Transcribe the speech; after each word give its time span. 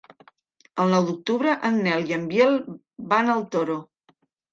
El 0.83 0.87
nou 0.93 1.03
d'octubre 1.09 1.53
en 1.69 1.77
Nel 1.87 2.07
i 2.11 2.15
en 2.17 2.23
Biel 2.31 2.57
van 3.13 3.31
al 3.35 3.45
Toro. 3.57 3.77